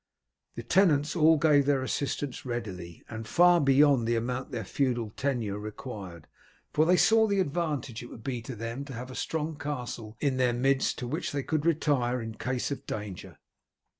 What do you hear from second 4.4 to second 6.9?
their feudal tenure required, for